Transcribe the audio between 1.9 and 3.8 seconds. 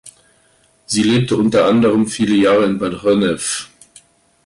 viele Jahre in Bad Honnef.